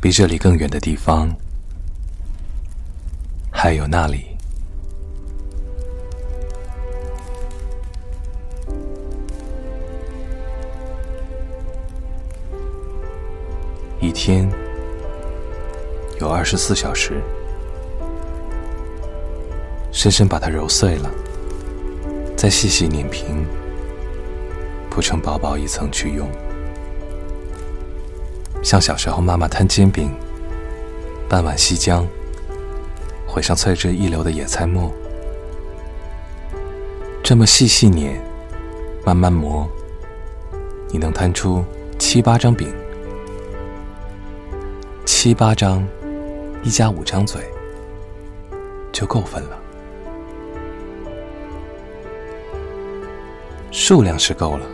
[0.00, 1.34] 比这里更远的地方，
[3.50, 4.26] 还有那里。
[14.00, 14.48] 一天
[16.20, 17.20] 有二十四小时，
[19.90, 21.10] 深深把它揉碎了，
[22.36, 23.44] 再细细碾平，
[24.88, 26.28] 铺成薄薄一层去用。
[28.66, 30.12] 像小时候妈妈摊煎饼，
[31.28, 32.04] 半碗西浆，
[33.24, 34.92] 混上脆汁一流的野菜末，
[37.22, 38.20] 这么细细碾，
[39.04, 39.68] 慢慢磨，
[40.88, 41.64] 你能摊出
[41.96, 42.74] 七八张饼，
[45.04, 45.86] 七八张，
[46.64, 47.40] 一家五张嘴，
[48.90, 49.56] 就够分了。
[53.70, 54.66] 数量是够了，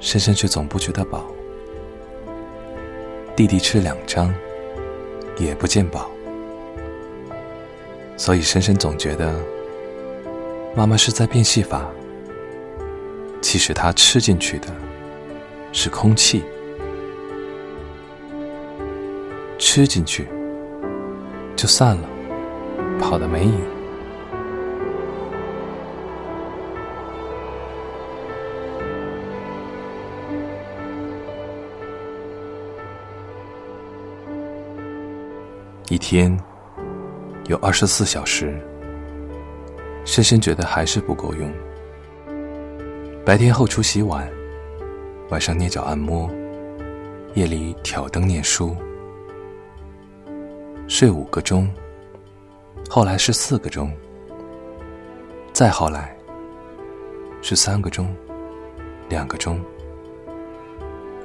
[0.00, 1.24] 深深却总不觉得饱。
[3.40, 4.30] 弟弟吃两张，
[5.38, 6.10] 也不见饱，
[8.14, 9.34] 所以深深总觉得
[10.76, 11.90] 妈妈是在变戏法。
[13.40, 14.66] 其实他吃进去的
[15.72, 16.44] 是空气，
[19.58, 20.28] 吃进去
[21.56, 22.08] 就散了，
[23.00, 23.79] 跑得没影。
[35.90, 36.38] 一天
[37.48, 38.56] 有二十四小时，
[40.04, 41.52] 深深觉得还是不够用。
[43.26, 44.30] 白天后出洗碗，
[45.30, 46.30] 晚上捏脚按摩，
[47.34, 48.76] 夜里挑灯念书，
[50.86, 51.68] 睡五个钟，
[52.88, 53.92] 后来是四个钟，
[55.52, 56.16] 再后来
[57.42, 58.14] 是三个钟，
[59.08, 59.60] 两个钟。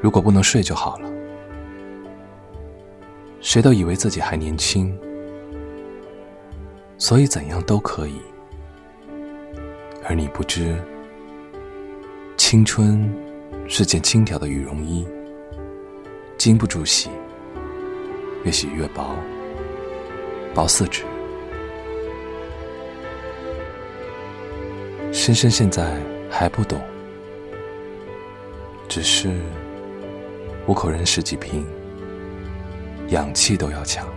[0.01, 1.14] 如果不能睡就好了。
[3.45, 4.97] 谁都以为自己还年轻，
[6.97, 8.19] 所以怎样都可以。
[10.03, 10.75] 而你不知，
[12.37, 13.07] 青春
[13.67, 15.07] 是件轻挑的羽绒衣，
[16.39, 17.07] 经不住洗，
[18.43, 19.15] 越洗越薄，
[20.55, 21.03] 薄似纸。
[25.13, 25.95] 深深现在
[26.31, 26.81] 还不懂，
[28.89, 29.39] 只是
[30.65, 31.63] 五口人十几平。
[33.09, 34.07] 氧气都要抢，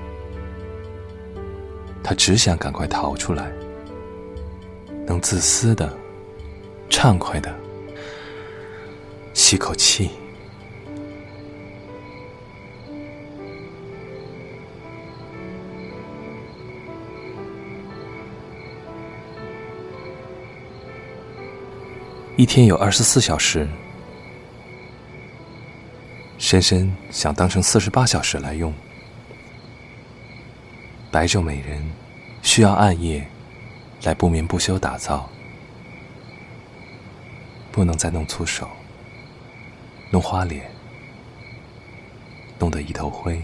[2.03, 3.53] 他只想赶快逃出来，
[5.07, 5.93] 能自私的、
[6.89, 7.55] 畅快的
[9.35, 10.11] 吸口气。
[22.37, 23.69] 一天有二十四小时。
[26.51, 28.73] 深深想当成四十八小时来用。
[31.11, 31.93] 白昼美人
[32.41, 33.29] 需要暗夜
[34.05, 35.29] 来不眠不休打造，
[37.71, 38.67] 不能再弄粗手，
[40.11, 40.71] 弄花脸，
[42.59, 43.43] 弄得一头灰，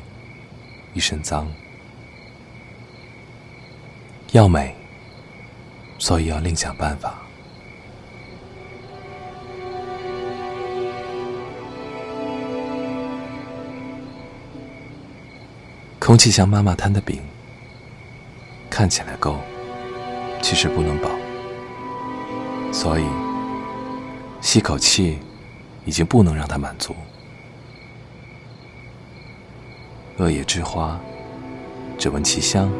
[0.94, 1.47] 一身脏。
[4.32, 4.75] 要美，
[5.98, 7.23] 所以要另想办法。
[16.14, 17.20] 空气像妈妈摊的饼，
[18.70, 19.41] 看起来够，
[20.41, 21.10] 其实不能饱，
[22.72, 23.04] 所以
[24.41, 25.19] 吸口气
[25.84, 26.94] 已经不能让它满足。
[30.19, 31.00] 恶野之花，
[31.98, 32.70] 只闻其香，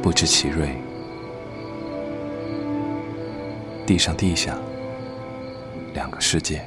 [0.00, 0.68] 不知其味。
[3.84, 4.56] 地上地下，
[5.92, 6.64] 两个世界。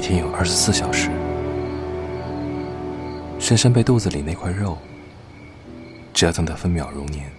[0.00, 1.10] 一天有二十四小时，
[3.38, 4.78] 深深被肚子里那块肉
[6.14, 7.30] 折腾得分秒如年，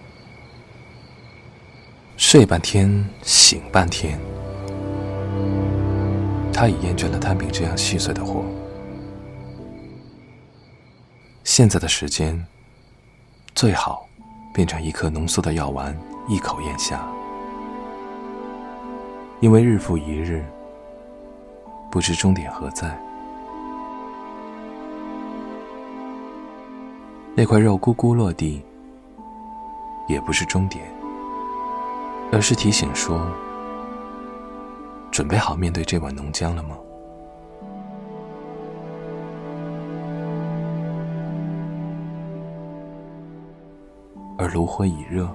[2.16, 4.16] 睡半天醒半天，
[6.52, 8.44] 他已厌倦了摊饼这样细碎的活。
[11.42, 12.46] 现在的时间，
[13.56, 14.08] 最好
[14.54, 15.98] 变成一颗浓缩的药丸，
[16.28, 17.04] 一口咽下，
[19.40, 20.44] 因为日复一日。
[21.92, 22.98] 不知终点何在？
[27.34, 28.62] 那块肉咕咕落地，
[30.08, 30.82] 也不是终点，
[32.32, 33.20] 而是提醒说：
[35.10, 36.78] 准备好面对这碗浓浆了吗？
[44.38, 45.28] 而炉火已热，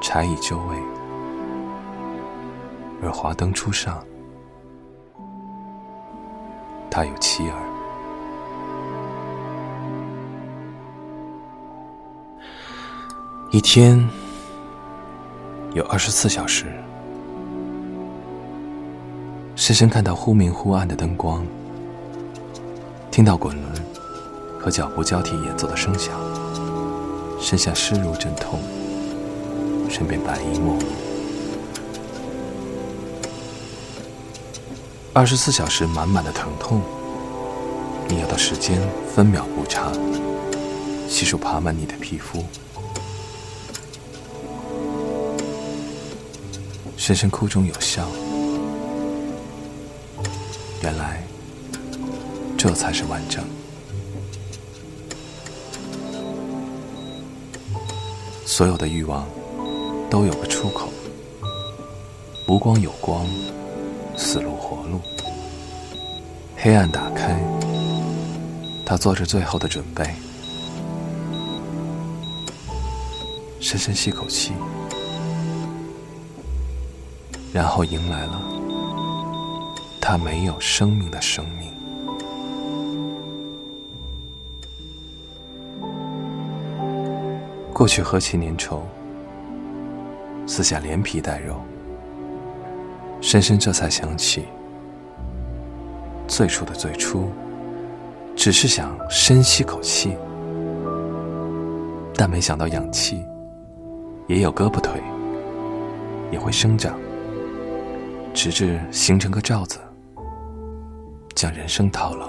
[0.00, 0.76] 柴已就位，
[3.02, 4.02] 而华灯初上。
[6.94, 7.58] 他有妻儿。
[13.50, 14.08] 一天
[15.72, 16.66] 有二十四小时，
[19.56, 21.44] 深深看到忽明忽暗的灯光，
[23.10, 23.74] 听到滚轮
[24.60, 26.14] 和脚步交替演奏的声响，
[27.40, 28.60] 身下湿如阵痛，
[29.90, 30.78] 身边白衣漠
[35.16, 36.82] 二十四小时满满的疼痛，
[38.08, 38.80] 你要的时间
[39.14, 39.92] 分秒不差，
[41.08, 42.44] 悉数爬满你的皮肤。
[46.96, 48.08] 深深哭中有笑，
[50.82, 51.22] 原来
[52.58, 53.44] 这才是完整。
[58.44, 59.28] 所有的欲望
[60.10, 60.88] 都有个出口，
[62.48, 63.24] 无光有光。
[64.16, 65.00] 死路活路，
[66.56, 67.38] 黑暗打开，
[68.84, 70.04] 他做着最后的准备，
[73.60, 74.52] 深深吸口气，
[77.52, 78.42] 然后迎来了
[80.00, 81.72] 他没有生命的生命。
[87.72, 88.80] 过去何其粘稠，
[90.46, 91.60] 撕下连皮带肉。
[93.20, 94.44] 深深这才想起，
[96.36, 97.30] 最初的最初，
[98.34, 100.16] 只是想深吸口气，
[102.16, 103.24] 但没想到氧气
[104.26, 105.00] 也有胳膊腿，
[106.32, 106.98] 也会生长，
[108.34, 109.78] 直至形成个罩子，
[111.36, 112.28] 将人生套牢。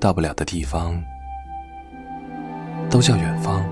[0.00, 0.98] 到不了的地方，
[2.88, 3.62] 都叫远方。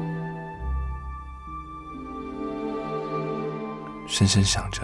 [4.07, 4.83] 深深想着，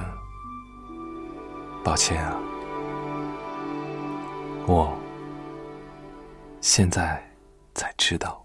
[1.85, 2.41] 抱歉啊，
[4.67, 4.99] 我
[6.61, 7.23] 现在
[7.75, 8.44] 才知道。